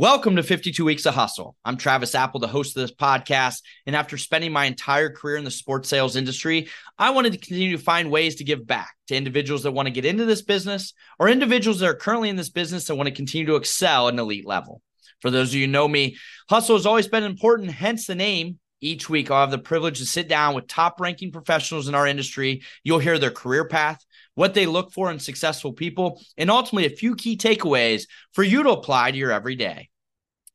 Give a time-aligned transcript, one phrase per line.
[0.00, 1.56] Welcome to 52 Weeks of Hustle.
[1.62, 3.60] I'm Travis Apel, the host of this podcast.
[3.84, 7.76] And after spending my entire career in the sports sales industry, I wanted to continue
[7.76, 10.94] to find ways to give back to individuals that want to get into this business
[11.18, 14.14] or individuals that are currently in this business that want to continue to excel at
[14.14, 14.80] an elite level.
[15.20, 16.16] For those of you who know me,
[16.48, 18.58] hustle has always been important, hence the name.
[18.80, 22.06] Each week, I'll have the privilege to sit down with top ranking professionals in our
[22.06, 22.62] industry.
[22.82, 24.02] You'll hear their career path,
[24.34, 28.62] what they look for in successful people, and ultimately a few key takeaways for you
[28.62, 29.90] to apply to your everyday.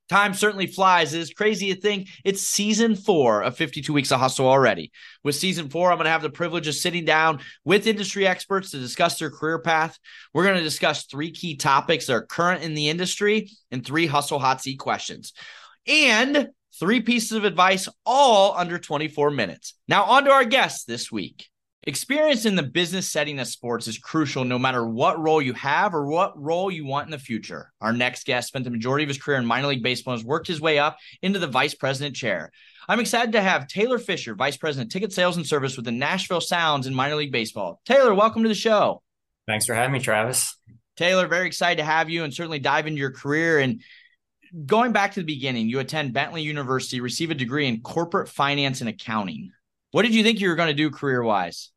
[0.08, 1.14] Time certainly flies.
[1.14, 4.92] It is crazy to think it's season four of 52 Weeks of Hustle already.
[5.24, 8.72] With season four, I'm going to have the privilege of sitting down with industry experts
[8.72, 9.98] to discuss their career path.
[10.34, 14.06] We're going to discuss three key topics that are current in the industry and three
[14.06, 15.34] hustle hot seat questions.
[15.88, 16.50] And
[16.80, 19.74] three pieces of advice, all under 24 minutes.
[19.88, 21.48] Now, on to our guests this week.
[21.88, 25.94] Experience in the business setting of sports is crucial no matter what role you have
[25.94, 27.72] or what role you want in the future.
[27.80, 30.26] Our next guest spent the majority of his career in minor league baseball and has
[30.26, 32.52] worked his way up into the vice president chair.
[32.90, 36.42] I'm excited to have Taylor Fisher, vice president ticket sales and service with the Nashville
[36.42, 37.80] Sounds in minor league baseball.
[37.86, 39.04] Taylor, welcome to the show.
[39.46, 40.58] Thanks for having me, Travis.
[40.98, 43.60] Taylor, very excited to have you and certainly dive into your career.
[43.60, 43.84] And
[44.66, 48.82] going back to the beginning, you attend Bentley University, receive a degree in corporate finance
[48.82, 49.52] and accounting.
[49.92, 51.70] What did you think you were going to do career wise?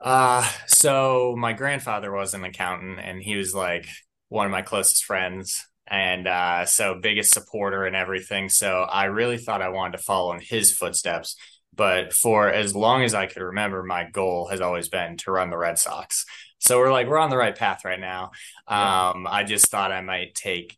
[0.00, 3.88] Uh, so my grandfather was an accountant and he was like
[4.28, 5.66] one of my closest friends.
[5.88, 8.48] And uh, so biggest supporter and everything.
[8.48, 11.36] So I really thought I wanted to follow in his footsteps.
[11.74, 15.50] But for as long as I could remember, my goal has always been to run
[15.50, 16.24] the Red Sox.
[16.58, 18.30] So we're like, we're on the right path right now.
[18.66, 20.76] Um, I just thought I might take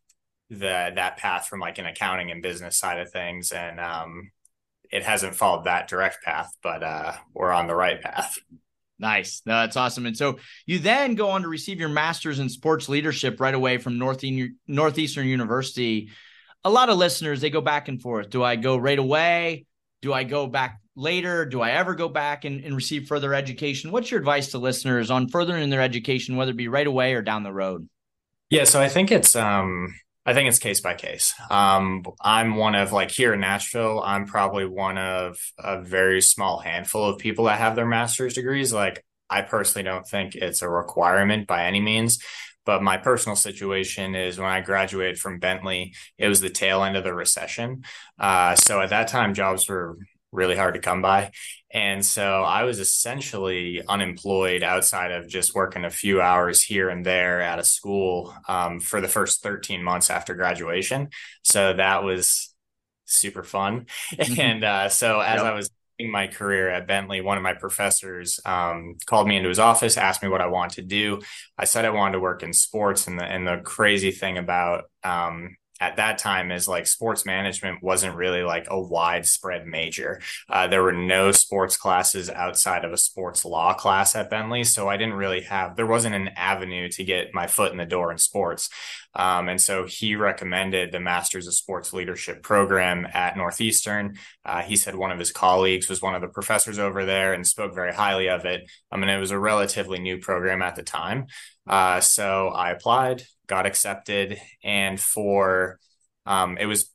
[0.49, 3.51] the that path from like an accounting and business side of things.
[3.51, 4.31] And um,
[4.91, 8.37] it hasn't followed that direct path, but uh, we're on the right path.
[8.99, 9.41] Nice.
[9.45, 10.05] No, that's awesome.
[10.05, 13.77] And so you then go on to receive your master's in sports leadership right away
[13.77, 16.11] from Northeastern University.
[16.65, 18.29] A lot of listeners, they go back and forth.
[18.29, 19.65] Do I go right away?
[20.01, 21.45] Do I go back later?
[21.45, 23.91] Do I ever go back and, and receive further education?
[23.91, 27.21] What's your advice to listeners on furthering their education, whether it be right away or
[27.21, 27.87] down the road?
[28.49, 29.95] Yeah, so I think it's um
[30.29, 31.33] I think it's case by case.
[31.49, 36.59] Um, I'm one of like here in Nashville, I'm probably one of a very small
[36.59, 38.71] handful of people that have their master's degrees.
[38.71, 42.23] Like, I personally don't think it's a requirement by any means.
[42.63, 46.95] But my personal situation is when I graduated from Bentley, it was the tail end
[46.95, 47.83] of the recession.
[48.19, 49.97] Uh, so at that time, jobs were
[50.31, 51.31] really hard to come by.
[51.71, 57.05] And so I was essentially unemployed outside of just working a few hours here and
[57.05, 61.09] there at a school um, for the first 13 months after graduation.
[61.43, 62.53] So that was
[63.05, 63.85] super fun.
[64.19, 64.41] Mm-hmm.
[64.41, 65.45] And uh, so as yep.
[65.45, 69.49] I was in my career at Bentley, one of my professors um, called me into
[69.49, 71.21] his office, asked me what I wanted to do.
[71.57, 73.07] I said I wanted to work in sports.
[73.07, 77.81] And the, and the crazy thing about um, at that time is like sports management
[77.81, 80.21] wasn't really like a widespread major.
[80.49, 84.63] Uh, there were no sports classes outside of a sports law class at Bentley.
[84.63, 87.85] So I didn't really have, there wasn't an avenue to get my foot in the
[87.85, 88.69] door in sports.
[89.15, 94.17] Um, and so he recommended the Masters of Sports Leadership program at Northeastern.
[94.45, 97.45] Uh, he said one of his colleagues was one of the professors over there and
[97.45, 98.69] spoke very highly of it.
[98.91, 101.25] I mean, it was a relatively new program at the time.
[101.67, 105.79] Uh, so I applied, got accepted, and for
[106.25, 106.91] um, it was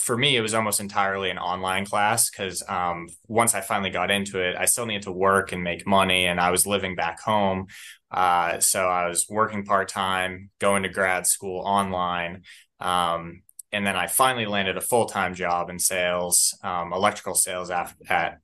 [0.00, 4.10] for me it was almost entirely an online class because um, once I finally got
[4.10, 7.20] into it, I still needed to work and make money, and I was living back
[7.20, 7.66] home.
[8.10, 12.42] Uh, so I was working part time, going to grad school online.
[12.80, 17.70] Um, and then I finally landed a full time job in sales, um, electrical sales
[17.70, 18.38] after at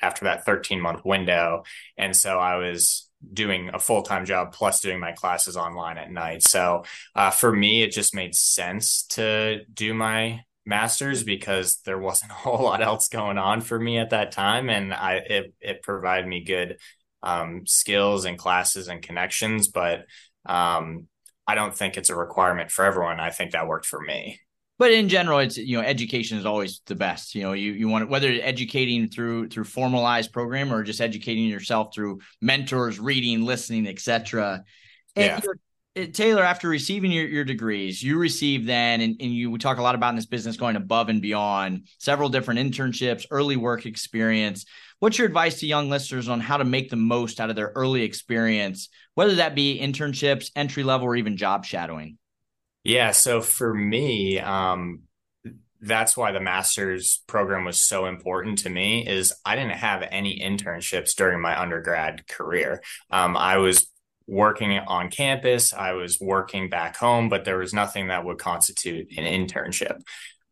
[0.00, 1.62] after that 13 month window.
[1.96, 6.10] And so I was doing a full time job plus doing my classes online at
[6.10, 6.42] night.
[6.42, 12.30] So uh, for me, it just made sense to do my master's because there wasn't
[12.32, 15.82] a whole lot else going on for me at that time, and I it it
[15.82, 16.78] provided me good
[17.22, 19.68] um, skills and classes and connections.
[19.68, 20.06] But
[20.46, 21.08] um,
[21.46, 23.20] I don't think it's a requirement for everyone.
[23.20, 24.40] I think that worked for me
[24.82, 27.86] but in general it's you know education is always the best you know you you
[27.86, 33.86] want whether educating through through formalized program or just educating yourself through mentors reading listening
[33.86, 34.64] etc
[35.14, 35.40] yeah.
[35.94, 39.82] Taylor, after receiving your, your degrees, you received then, and, and you we talk a
[39.82, 44.64] lot about in this business going above and beyond, several different internships, early work experience.
[45.00, 47.72] What's your advice to young listeners on how to make the most out of their
[47.74, 52.16] early experience, whether that be internships, entry level, or even job shadowing?
[52.84, 53.10] Yeah.
[53.10, 55.02] So for me, um,
[55.80, 60.40] that's why the master's program was so important to me is I didn't have any
[60.40, 62.80] internships during my undergrad career.
[63.10, 63.88] Um, I was
[64.26, 69.08] working on campus, I was working back home, but there was nothing that would constitute
[69.16, 70.00] an internship.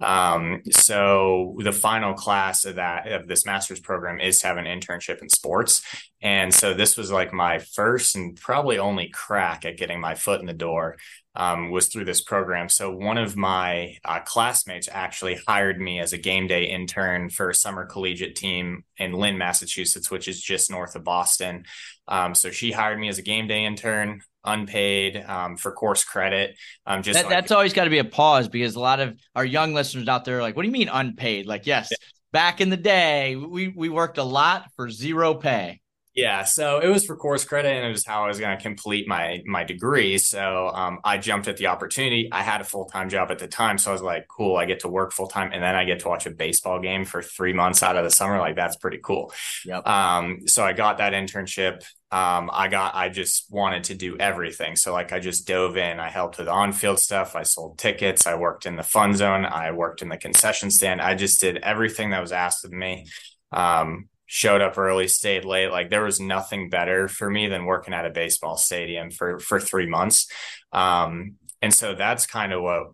[0.01, 4.65] Um, so the final class of that of this master's program is to have an
[4.65, 5.83] internship in sports.
[6.23, 10.41] And so this was like my first and probably only crack at getting my foot
[10.41, 10.97] in the door
[11.37, 12.69] um, was through this program.
[12.69, 17.51] So one of my uh, classmates actually hired me as a game day intern for
[17.51, 21.65] a summer collegiate team in Lynn, Massachusetts, which is just north of Boston.
[22.09, 26.57] Um, so she hired me as a game day intern unpaid um, for course credit.
[26.87, 29.17] Um, just that, so that's always got to be a pause because a lot of
[29.35, 31.97] our young listeners out there are like, "What do you mean unpaid?" Like, yes, yeah.
[32.33, 35.80] back in the day, we we worked a lot for zero pay.
[36.13, 38.61] Yeah, so it was for course credit, and it was how I was going to
[38.61, 40.19] complete my my degree.
[40.19, 42.29] So um, I jumped at the opportunity.
[42.33, 44.65] I had a full time job at the time, so I was like, "Cool, I
[44.65, 47.23] get to work full time, and then I get to watch a baseball game for
[47.23, 48.39] three months out of the summer.
[48.39, 49.33] Like that's pretty cool."
[49.65, 49.87] Yep.
[49.87, 51.85] Um, so I got that internship.
[52.11, 54.75] Um, I got I just wanted to do everything.
[54.75, 56.01] So like I just dove in.
[56.01, 57.37] I helped with on field stuff.
[57.37, 58.27] I sold tickets.
[58.27, 59.45] I worked in the fun zone.
[59.47, 61.01] I worked in the concession stand.
[61.01, 63.07] I just did everything that was asked of me.
[63.53, 65.73] Um, showed up early, stayed late.
[65.73, 69.59] Like there was nothing better for me than working at a baseball stadium for for
[69.59, 70.29] three months.
[70.71, 72.93] Um, and so that's kind of what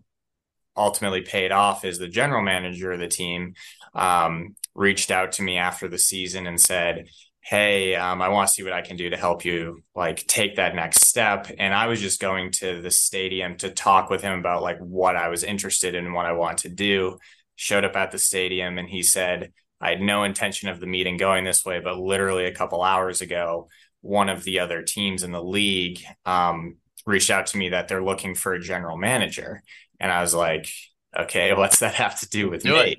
[0.75, 3.53] ultimately paid off is the general manager of the team
[3.93, 7.05] um, reached out to me after the season and said,
[7.41, 10.55] Hey, um, I want to see what I can do to help you like take
[10.55, 11.51] that next step.
[11.59, 15.15] And I was just going to the stadium to talk with him about like what
[15.15, 17.19] I was interested in what I want to do.
[17.55, 21.17] Showed up at the stadium and he said, I had no intention of the meeting
[21.17, 23.69] going this way, but literally a couple hours ago,
[24.01, 28.03] one of the other teams in the league um, reached out to me that they're
[28.03, 29.61] looking for a general manager.
[29.99, 30.69] And I was like,
[31.17, 32.79] okay, what's that have to do with do me?
[32.79, 32.97] It.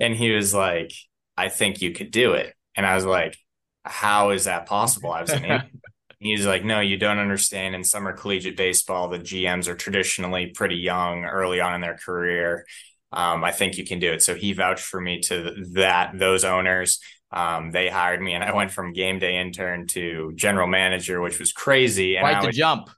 [0.00, 0.92] And he was like,
[1.36, 2.54] I think you could do it.
[2.76, 3.36] And I was like,
[3.84, 5.12] how is that possible?
[5.12, 5.62] I was an
[6.20, 7.76] He's like, no, you don't understand.
[7.76, 12.66] In summer collegiate baseball, the GMs are traditionally pretty young early on in their career
[13.12, 14.22] um, I think you can do it.
[14.22, 17.00] So he vouched for me to that those owners.
[17.30, 21.38] Um, they hired me, and I went from game day intern to general manager, which
[21.38, 22.16] was crazy.
[22.16, 22.88] And Quite the jump.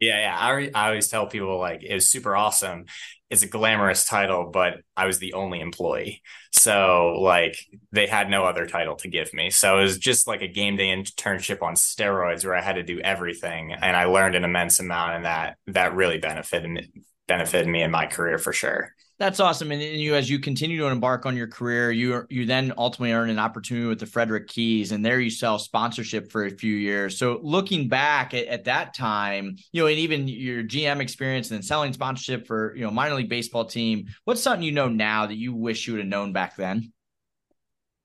[0.00, 0.36] Yeah, yeah.
[0.38, 2.86] I, I always tell people like it was super awesome.
[3.28, 6.22] It's a glamorous title, but I was the only employee.
[6.52, 7.56] So like
[7.92, 9.50] they had no other title to give me.
[9.50, 12.82] So it was just like a game day internship on steroids where I had to
[12.82, 13.72] do everything.
[13.72, 16.90] And I learned an immense amount and that that really benefited
[17.28, 18.94] benefited me in my career for sure.
[19.20, 19.70] That's awesome.
[19.70, 23.28] And you, as you continue to embark on your career, you you then ultimately earn
[23.28, 27.18] an opportunity with the Frederick Keys, and there you sell sponsorship for a few years.
[27.18, 31.58] So looking back at, at that time, you know, and even your GM experience and
[31.58, 35.26] then selling sponsorship for you know minor league baseball team, what's something you know now
[35.26, 36.90] that you wish you would have known back then?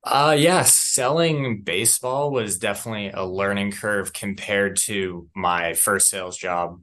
[0.03, 6.81] Uh yes, selling baseball was definitely a learning curve compared to my first sales job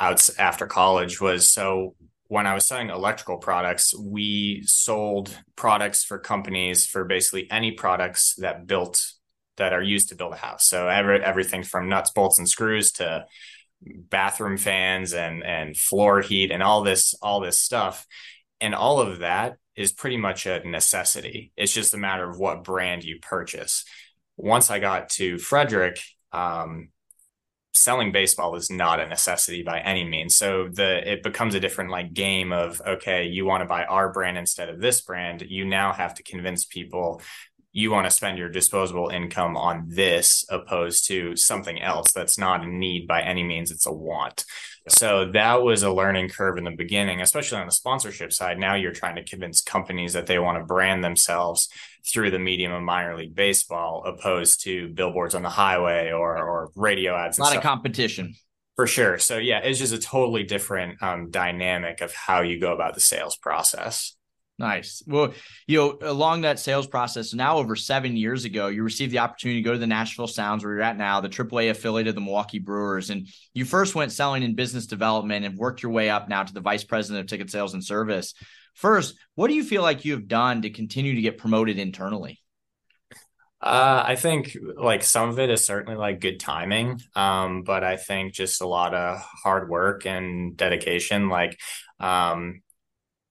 [0.00, 1.94] out after college was so
[2.28, 8.34] when I was selling electrical products, we sold products for companies for basically any products
[8.38, 9.04] that built
[9.56, 10.68] that are used to build a house.
[10.68, 13.26] So every, everything from nuts, bolts, and screws to
[13.82, 18.06] bathroom fans and and floor heat and all this all this stuff,
[18.60, 21.52] and all of that is pretty much a necessity.
[21.56, 23.84] It's just a matter of what brand you purchase.
[24.36, 25.98] Once I got to Frederick,
[26.32, 26.88] um,
[27.76, 30.36] selling baseball is not a necessity by any means.
[30.36, 34.12] So the it becomes a different like game of okay, you want to buy our
[34.12, 35.44] brand instead of this brand.
[35.48, 37.20] You now have to convince people
[37.76, 42.64] you want to spend your disposable income on this opposed to something else that's not
[42.64, 44.46] a need by any means it's a want
[44.88, 48.74] so that was a learning curve in the beginning especially on the sponsorship side now
[48.74, 51.68] you're trying to convince companies that they want to brand themselves
[52.06, 56.70] through the medium of minor league baseball opposed to billboards on the highway or or
[56.74, 58.34] radio ads a lot of competition.
[58.76, 59.18] For sure.
[59.18, 63.00] So yeah it's just a totally different um, dynamic of how you go about the
[63.00, 64.15] sales process
[64.58, 65.02] Nice.
[65.06, 65.34] Well,
[65.66, 69.60] you know, along that sales process, now over seven years ago, you received the opportunity
[69.60, 72.22] to go to the Nashville Sounds, where you're at now, the AAA affiliate of the
[72.22, 73.10] Milwaukee Brewers.
[73.10, 76.54] And you first went selling in business development and worked your way up now to
[76.54, 78.32] the vice president of ticket sales and service.
[78.74, 82.40] First, what do you feel like you have done to continue to get promoted internally?
[83.60, 87.96] Uh, I think like some of it is certainly like good timing, um, but I
[87.96, 91.28] think just a lot of hard work and dedication.
[91.28, 91.58] Like,
[91.98, 92.60] um,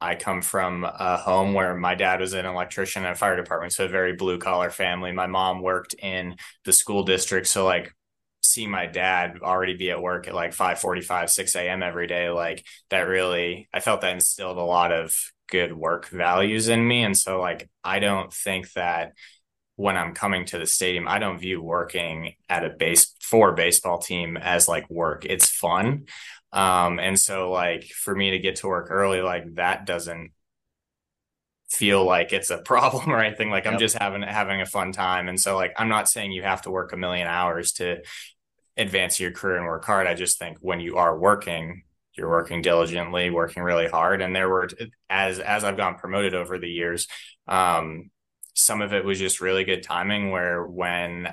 [0.05, 3.74] I come from a home where my dad was an electrician in a fire department,
[3.74, 5.12] so a very blue collar family.
[5.12, 7.91] My mom worked in the school district, so like
[8.43, 12.29] see my dad already be at work at like 5 45 6 a.m every day
[12.29, 15.17] like that really i felt that instilled a lot of
[15.50, 19.13] good work values in me and so like i don't think that
[19.77, 23.55] when I'm coming to the stadium, I don't view working at a base for a
[23.55, 25.25] baseball team as like work.
[25.25, 26.05] It's fun.
[26.52, 30.32] Um, and so like for me to get to work early, like that doesn't
[31.70, 33.50] feel like it's a problem or anything.
[33.50, 33.74] Like yep.
[33.74, 35.28] I'm just having having a fun time.
[35.28, 38.02] And so like I'm not saying you have to work a million hours to
[38.78, 40.08] advance your career and work hard.
[40.08, 41.84] I just think when you are working,
[42.14, 44.22] you're working diligently, working really hard.
[44.22, 44.70] And there were
[45.10, 47.08] as as I've gotten promoted over the years,
[47.48, 48.10] um,
[48.54, 51.30] some of it was just really good timing where when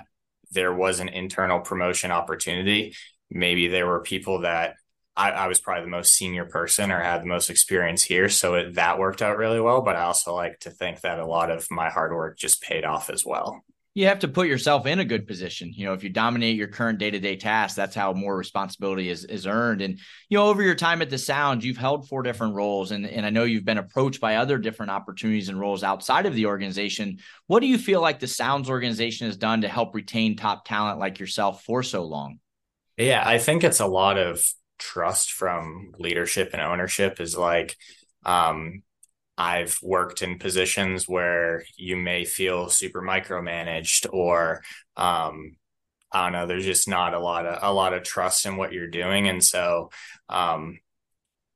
[0.51, 2.95] there was an internal promotion opportunity,
[3.31, 4.75] maybe there were people that
[5.17, 8.29] I, I was probably the most senior person or had the most experience here.
[8.29, 9.83] So it, that worked out really well.
[9.83, 12.85] But I also like to think that a lot of my hard work just paid
[12.85, 13.63] off as well
[13.95, 15.73] you have to put yourself in a good position.
[15.75, 19.11] You know, if you dominate your current day to day tasks, that's how more responsibility
[19.11, 19.83] is is earned.
[19.83, 19.99] And
[20.31, 23.27] you know, over your time at the Sound, you've held four different roles, and and
[23.27, 27.19] I know you've been approached by other different opportunities and roles outside of the organization.
[27.49, 30.99] What do you feel like the Sounds organization has done to help retain top talent
[30.99, 32.39] like yourself for so long?
[32.97, 34.43] Yeah, I think it's a lot of
[34.83, 37.21] trust from leadership and ownership.
[37.21, 37.77] Is like
[38.25, 38.83] um,
[39.39, 44.63] I've worked in positions where you may feel super micromanaged or
[44.97, 45.57] um,
[46.13, 48.73] I don't know, there's just not a lot of a lot of trust in what
[48.73, 49.29] you're doing.
[49.29, 49.91] And so
[50.29, 50.79] um,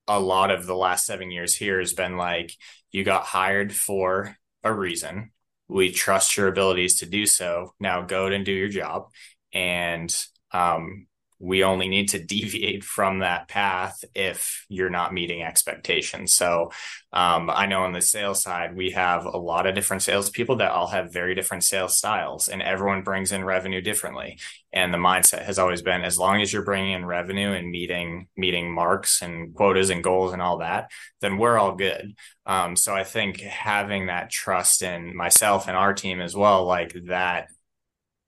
[0.09, 2.52] a lot of the last seven years here has been like
[2.92, 5.33] you got hired for a reason.
[5.68, 7.75] We trust your abilities to do so.
[7.80, 9.09] Now go and do your job.
[9.52, 10.14] And
[10.52, 11.06] um,
[11.38, 16.33] we only need to deviate from that path if you're not meeting expectations.
[16.33, 16.71] So
[17.12, 20.71] um, I know on the sales side, we have a lot of different salespeople that
[20.71, 24.38] all have very different sales styles, and everyone brings in revenue differently.
[24.73, 28.28] And the mindset has always been as long as you're bringing in revenue and meeting
[28.37, 30.90] meeting marks and quotas and goals and all that,
[31.23, 32.14] then we're all good.
[32.45, 36.93] Um, so I think having that trust in myself and our team as well, like
[37.07, 37.49] that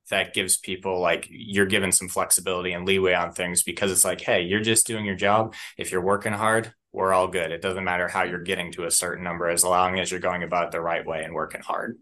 [0.09, 4.21] that gives people like you're given some flexibility and leeway on things because it's like,
[4.21, 5.55] hey, you're just doing your job.
[5.77, 7.53] If you're working hard, we're all good.
[7.53, 10.43] It doesn't matter how you're getting to a certain number as long as you're going
[10.43, 11.99] about it the right way and working hard.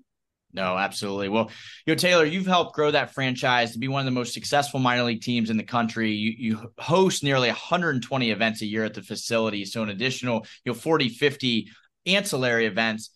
[0.52, 1.28] No, absolutely.
[1.28, 1.50] Well,
[1.84, 4.80] you know, Taylor, you've helped grow that franchise to be one of the most successful
[4.80, 6.12] minor league teams in the country.
[6.12, 9.66] You, you host nearly 120 events a year at the facility.
[9.66, 11.68] So an additional, you know, 40, 50
[12.06, 13.10] ancillary events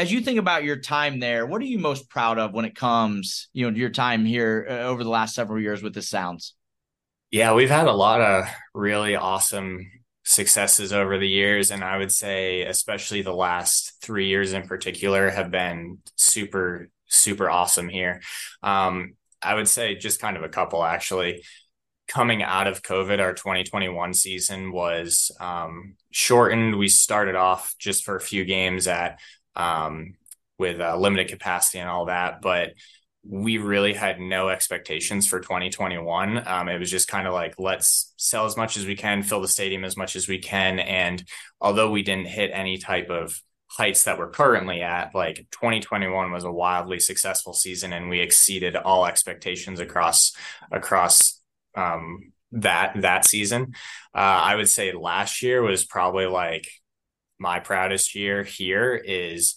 [0.00, 2.74] as you think about your time there, what are you most proud of when it
[2.74, 6.00] comes, you know, to your time here uh, over the last several years with the
[6.00, 6.54] Sounds?
[7.30, 9.90] Yeah, we've had a lot of really awesome
[10.24, 15.28] successes over the years, and I would say, especially the last three years in particular,
[15.28, 18.22] have been super, super awesome here.
[18.62, 21.44] Um, I would say just kind of a couple actually.
[22.08, 26.76] Coming out of COVID, our 2021 season was um, shortened.
[26.76, 29.20] We started off just for a few games at
[29.56, 30.14] um,
[30.58, 32.42] with uh, limited capacity and all that.
[32.42, 32.74] But
[33.22, 36.46] we really had no expectations for 2021.
[36.46, 39.42] Um, it was just kind of like, let's sell as much as we can, fill
[39.42, 40.78] the stadium as much as we can.
[40.78, 41.22] And
[41.60, 46.44] although we didn't hit any type of heights that we're currently at, like 2021 was
[46.44, 50.32] a wildly successful season and we exceeded all expectations across,
[50.72, 51.40] across,
[51.74, 53.74] um, that, that season.
[54.14, 56.68] Uh, I would say last year was probably like
[57.40, 59.56] my proudest year here is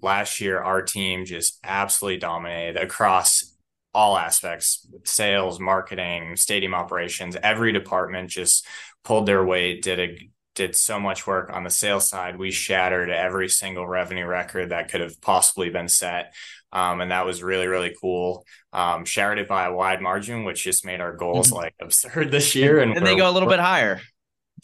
[0.00, 3.56] last year our team just absolutely dominated across
[3.92, 8.66] all aspects sales marketing stadium operations every department just
[9.04, 12.38] pulled their weight did a did so much work on the sales side.
[12.38, 16.32] We shattered every single revenue record that could have possibly been set.
[16.72, 18.44] Um, and that was really really cool.
[18.72, 21.56] Um, shattered it by a wide margin which just made our goals mm-hmm.
[21.56, 24.00] like absurd this year and, and they go a little bit higher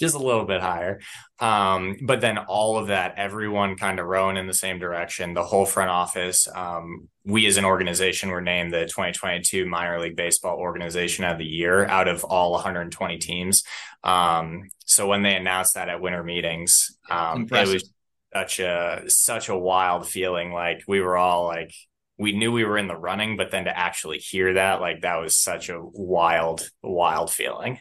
[0.00, 1.00] just a little bit higher.
[1.38, 5.44] Um, but then all of that, everyone kind of rowing in the same direction, the
[5.44, 6.48] whole front office.
[6.52, 11.44] Um, we as an organization were named the 2022 minor league baseball organization of the
[11.44, 13.62] year out of all 120 teams.
[14.02, 17.92] Um, so when they announced that at winter meetings, um, it was
[18.34, 20.52] such a, such a wild feeling.
[20.52, 21.74] Like we were all like,
[22.18, 25.20] we knew we were in the running, but then to actually hear that, like that
[25.20, 27.80] was such a wild, wild feeling.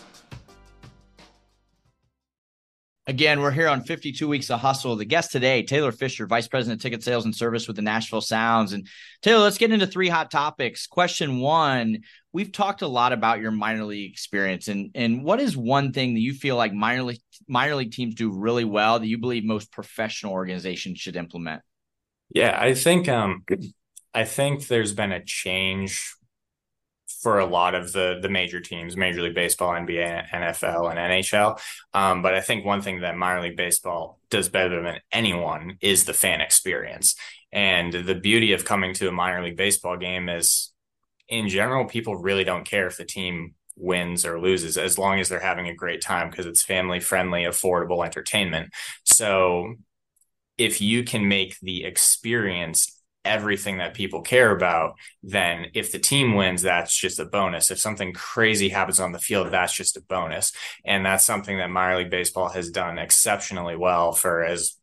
[3.07, 4.95] Again, we're here on 52 Weeks of Hustle.
[4.95, 8.21] The guest today, Taylor Fisher, Vice President of Ticket Sales and Service with the Nashville
[8.21, 8.73] Sounds.
[8.73, 8.87] And
[9.23, 10.85] Taylor, let's get into three hot topics.
[10.85, 12.01] Question one
[12.33, 16.13] We've talked a lot about your minor league experience, and and what is one thing
[16.13, 19.43] that you feel like minor league minor league teams do really well that you believe
[19.43, 21.61] most professional organizations should implement?
[22.33, 23.43] Yeah, I think um,
[24.13, 26.15] I think there's been a change
[27.21, 31.59] for a lot of the the major teams, Major League Baseball, NBA, NFL, and NHL.
[31.93, 36.05] Um, but I think one thing that minor league baseball does better than anyone is
[36.05, 37.15] the fan experience.
[37.51, 40.71] And the beauty of coming to a minor league baseball game is,
[41.27, 45.27] in general, people really don't care if the team wins or loses as long as
[45.27, 48.69] they're having a great time because it's family friendly, affordable entertainment.
[49.03, 49.75] So
[50.57, 56.35] if you can make the experience everything that people care about, then if the team
[56.35, 57.71] wins, that's just a bonus.
[57.71, 60.53] If something crazy happens on the field, that's just a bonus.
[60.85, 64.77] And that's something that minor league baseball has done exceptionally well for as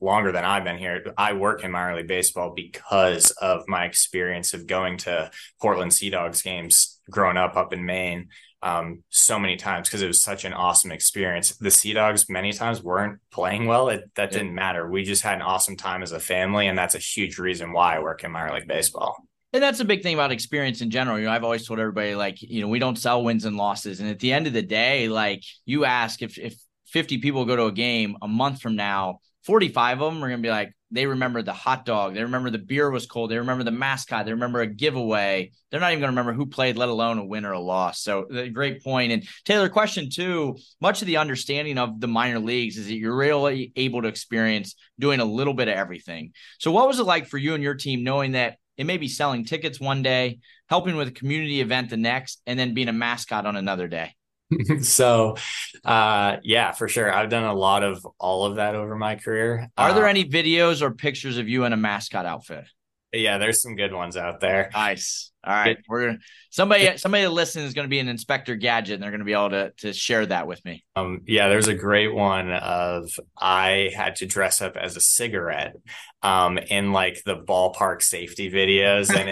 [0.00, 1.12] longer than I've been here.
[1.16, 6.10] I work in minor league baseball because of my experience of going to Portland Sea
[6.10, 8.28] Dogs games growing up up in Maine
[8.64, 11.54] um, so many times because it was such an awesome experience.
[11.56, 13.90] The Sea Dogs many times weren't playing well.
[13.90, 14.38] It, that yeah.
[14.38, 14.90] didn't matter.
[14.90, 17.96] We just had an awesome time as a family, and that's a huge reason why
[17.96, 19.16] I work in minor league baseball.
[19.52, 21.18] And that's a big thing about experience in general.
[21.18, 24.00] You know, I've always told everybody like, you know, we don't sell wins and losses.
[24.00, 26.56] And at the end of the day, like you ask if if
[26.86, 30.42] 50 people go to a game a month from now, 45 of them are going
[30.42, 32.14] to be like, they remember the hot dog.
[32.14, 33.30] They remember the beer was cold.
[33.30, 34.24] They remember the mascot.
[34.24, 35.50] They remember a giveaway.
[35.70, 38.00] They're not even going to remember who played, let alone a win or a loss.
[38.00, 39.10] So, the great point.
[39.10, 43.16] And Taylor, question two much of the understanding of the minor leagues is that you're
[43.16, 46.32] really able to experience doing a little bit of everything.
[46.58, 49.08] So, what was it like for you and your team knowing that it may be
[49.08, 50.38] selling tickets one day,
[50.68, 54.14] helping with a community event the next, and then being a mascot on another day?
[54.82, 55.36] so
[55.84, 57.12] uh yeah for sure.
[57.12, 59.68] I've done a lot of all of that over my career.
[59.76, 62.64] Are there uh, any videos or pictures of you in a mascot outfit?
[63.12, 64.70] Yeah there's some good ones out there.
[64.72, 65.30] Nice.
[65.46, 65.76] All right.
[65.76, 65.84] Good.
[65.88, 66.18] we're gonna
[66.50, 69.72] somebody somebody listening is gonna be an inspector gadget and they're gonna be able to
[69.78, 70.84] to share that with me.
[70.96, 75.76] Um yeah there's a great one of i had to dress up as a cigarette
[76.22, 79.28] um in like the ballpark safety videos and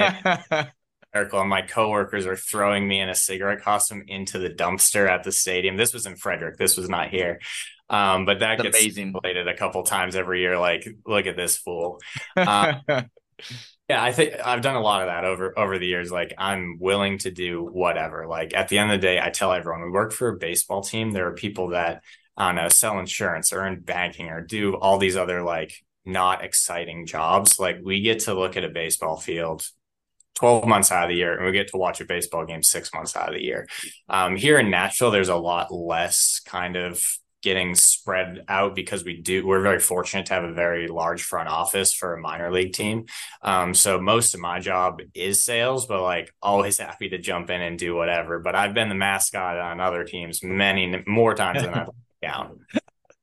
[0.56, 0.66] it
[1.14, 5.25] Eric and my coworkers are throwing me in a cigarette costume into the dumpster at
[5.25, 5.77] the stadium.
[5.77, 6.57] This was in Frederick.
[6.57, 7.38] This was not here.
[7.90, 9.12] Um, but that gets amazing.
[9.12, 10.59] played a couple times every year.
[10.59, 12.01] Like, look at this fool.
[12.35, 16.11] Uh, yeah, I think I've done a lot of that over over the years.
[16.11, 18.27] Like, I'm willing to do whatever.
[18.27, 20.83] Like, at the end of the day, I tell everyone we work for a baseball
[20.83, 21.11] team.
[21.11, 22.03] There are people that
[22.38, 25.75] I don't know sell insurance or in banking or do all these other like
[26.07, 27.61] not exciting jobs.
[27.61, 29.68] Like, we get to look at a baseball field
[30.34, 32.92] 12 months out of the year and we get to watch a baseball game six
[32.94, 33.68] months out of the year.
[34.08, 37.02] Um, here in Nashville, there's a lot less kind of
[37.42, 41.48] getting spread out because we do we're very fortunate to have a very large front
[41.48, 43.06] office for a minor league team.
[43.42, 47.60] Um, so most of my job is sales but like always happy to jump in
[47.60, 48.38] and do whatever.
[48.38, 51.90] But i've been the mascot on other teams many more times than i've
[52.22, 52.60] down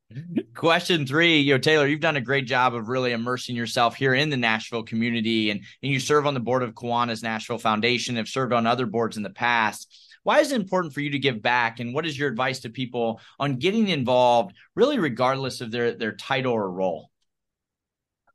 [0.56, 4.14] Question three, you know, Taylor, you've done a great job of really immersing yourself here
[4.14, 8.16] in the Nashville community, and, and you serve on the board of Kiwanis Nashville Foundation,
[8.16, 9.96] have served on other boards in the past.
[10.24, 12.70] Why is it important for you to give back, and what is your advice to
[12.70, 17.10] people on getting involved, really regardless of their their title or role?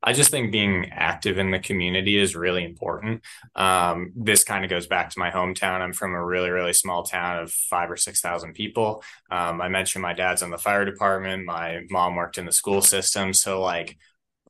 [0.07, 3.23] I just think being active in the community is really important.
[3.57, 5.81] Um, this kind of goes back to my hometown.
[5.81, 9.03] I'm from a really, really small town of five or 6,000 people.
[9.31, 11.47] Um, I mentioned my dad's in the fire department.
[11.47, 13.33] My mom worked in the school system.
[13.33, 13.97] So, like,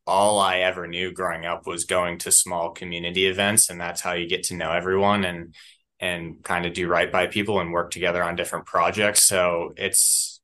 [0.09, 3.71] all I ever knew growing up was going to small community events.
[3.71, 5.55] And that's how you get to know everyone and,
[6.01, 9.23] and kind of do right by people and work together on different projects.
[9.23, 10.41] So, it's,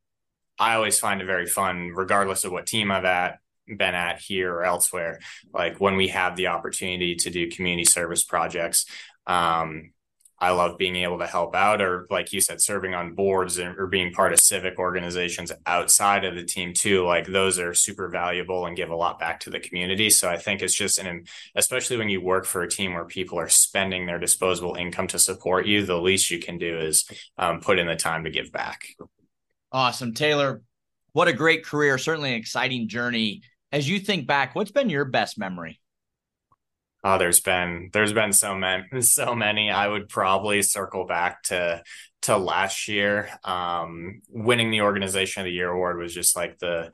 [0.56, 3.40] I always find it very fun, regardless of what team I'm at
[3.76, 5.20] been at here or elsewhere
[5.52, 8.86] like when we have the opportunity to do community service projects
[9.26, 9.90] um,
[10.38, 13.86] i love being able to help out or like you said serving on boards or
[13.86, 18.66] being part of civic organizations outside of the team too like those are super valuable
[18.66, 21.96] and give a lot back to the community so i think it's just an especially
[21.96, 25.66] when you work for a team where people are spending their disposable income to support
[25.66, 28.86] you the least you can do is um, put in the time to give back
[29.72, 30.14] Awesome.
[30.14, 30.62] Taylor,
[31.12, 31.96] what a great career.
[31.96, 33.42] Certainly an exciting journey.
[33.72, 35.80] As you think back, what's been your best memory?
[37.02, 39.70] Oh, there's been there's been so many so many.
[39.70, 41.82] I would probably circle back to
[42.22, 43.30] to last year.
[43.44, 46.90] Um, winning the organization of the year award was just like the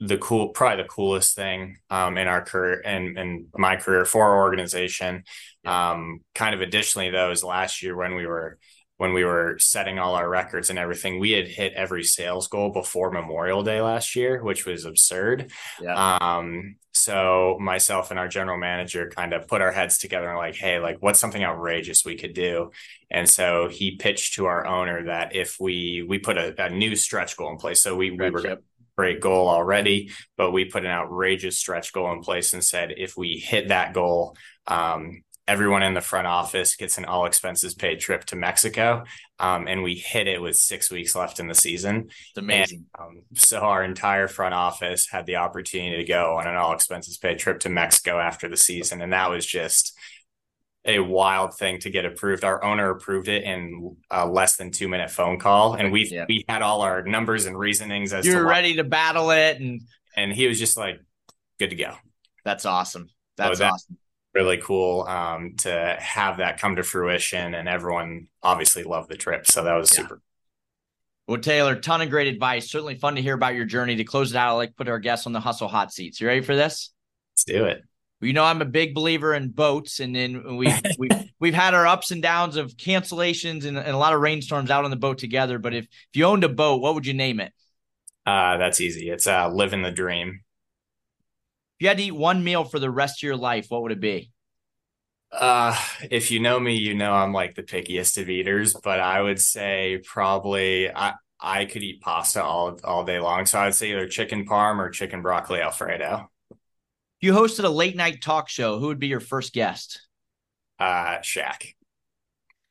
[0.00, 4.24] the cool probably the coolest thing um, in our career and in my career for
[4.24, 5.24] our organization.
[5.64, 8.58] Um, kind of additionally though is last year when we were
[8.96, 12.70] when we were setting all our records and everything, we had hit every sales goal
[12.70, 15.50] before Memorial Day last year, which was absurd.
[15.80, 16.18] Yeah.
[16.20, 20.54] Um, so myself and our general manager kind of put our heads together and like,
[20.54, 22.70] hey, like what's something outrageous we could do?
[23.10, 26.94] And so he pitched to our owner that if we we put a, a new
[26.94, 27.82] stretch goal in place.
[27.82, 28.58] So we, we were
[28.96, 33.16] great goal already, but we put an outrageous stretch goal in place and said if
[33.16, 34.36] we hit that goal,
[34.68, 39.04] um, everyone in the front office gets an all expenses paid trip to Mexico.
[39.38, 42.06] Um, and we hit it with six weeks left in the season.
[42.08, 42.86] It's amazing.
[42.98, 46.72] And, um, so our entire front office had the opportunity to go on an all
[46.72, 49.02] expenses paid trip to Mexico after the season.
[49.02, 49.96] And that was just
[50.86, 52.44] a wild thing to get approved.
[52.44, 55.74] Our owner approved it in a less than two minute phone call.
[55.74, 56.24] And we yeah.
[56.28, 59.60] we had all our numbers and reasonings as you were ready to battle it.
[59.60, 59.82] And
[60.16, 61.00] and he was just like,
[61.58, 61.94] good to go.
[62.44, 63.08] That's awesome.
[63.36, 63.98] That's so that, awesome
[64.34, 69.46] really cool um, to have that come to fruition and everyone obviously loved the trip
[69.46, 70.02] so that was yeah.
[70.02, 70.20] super.
[71.26, 72.70] Well taylor ton of great advice.
[72.70, 73.96] Certainly fun to hear about your journey.
[73.96, 76.20] To close it out i like put our guests on the hustle hot seats.
[76.20, 76.92] You ready for this?
[77.32, 77.82] Let's do it.
[78.20, 81.86] You know i'm a big believer in boats and then we we we've had our
[81.86, 85.18] ups and downs of cancellations and, and, a lot of rainstorms out on the boat
[85.18, 87.52] together but if if you owned a boat what would you name it?
[88.26, 89.10] Uh that's easy.
[89.10, 90.40] It's uh living the dream
[91.84, 94.00] you had to eat one meal for the rest of your life, what would it
[94.00, 94.32] be?
[95.30, 95.76] Uh,
[96.10, 99.40] if you know me, you know I'm like the pickiest of eaters, but I would
[99.40, 103.44] say probably I I could eat pasta all all day long.
[103.44, 106.30] So I'd say either chicken parm or chicken broccoli alfredo.
[106.50, 106.58] If
[107.20, 110.00] you hosted a late night talk show, who would be your first guest?
[110.78, 111.74] Uh, Shaq.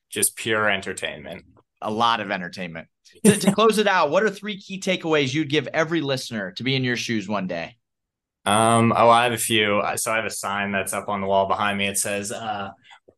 [0.09, 1.45] Just pure entertainment.
[1.81, 2.87] A lot of entertainment.
[3.25, 6.63] to, to close it out, what are three key takeaways you'd give every listener to
[6.63, 7.75] be in your shoes one day?
[8.45, 9.81] Um, oh, I have a few.
[9.95, 11.87] So I have a sign that's up on the wall behind me.
[11.87, 12.71] It says, uh,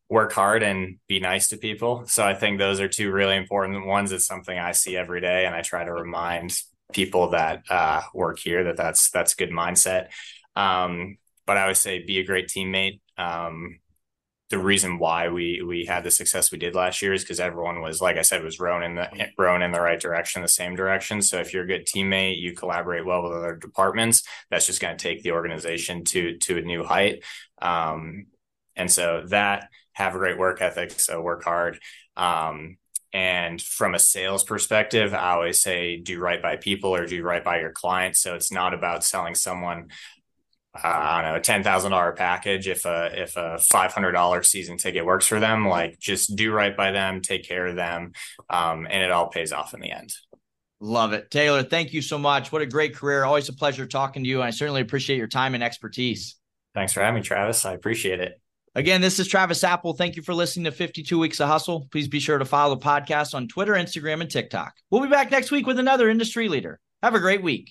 [0.08, 2.04] work hard and be nice to people.
[2.06, 4.12] So I think those are two really important ones.
[4.12, 6.60] It's something I see every day, and I try to remind
[6.92, 10.08] people that uh, work here that that's that's good mindset.
[10.54, 13.00] Um, but I would say be a great teammate.
[13.18, 13.80] Um,
[14.48, 17.80] the reason why we we had the success we did last year is because everyone
[17.80, 20.76] was like I said was rowing in the rowing in the right direction, the same
[20.76, 21.20] direction.
[21.20, 24.22] So if you're a good teammate, you collaborate well with other departments.
[24.50, 27.24] That's just going to take the organization to to a new height.
[27.60, 28.26] Um,
[28.76, 30.92] and so that have a great work ethic.
[30.92, 31.80] So work hard.
[32.16, 32.76] Um,
[33.12, 37.42] and from a sales perspective, I always say do right by people or do right
[37.42, 38.20] by your clients.
[38.20, 39.88] So it's not about selling someone
[40.82, 42.68] I don't know, a ten thousand dollar package.
[42.68, 46.52] If a if a five hundred dollar season ticket works for them, like just do
[46.52, 48.12] right by them, take care of them,
[48.50, 50.12] um, and it all pays off in the end.
[50.80, 51.62] Love it, Taylor.
[51.62, 52.52] Thank you so much.
[52.52, 53.24] What a great career.
[53.24, 54.40] Always a pleasure talking to you.
[54.40, 56.36] And I certainly appreciate your time and expertise.
[56.74, 57.64] Thanks for having me, Travis.
[57.64, 58.38] I appreciate it.
[58.74, 59.96] Again, this is Travis Apel.
[59.96, 61.88] Thank you for listening to 52 Weeks of Hustle.
[61.90, 64.74] Please be sure to follow the podcast on Twitter, Instagram, and TikTok.
[64.90, 66.78] We'll be back next week with another industry leader.
[67.02, 67.70] Have a great week.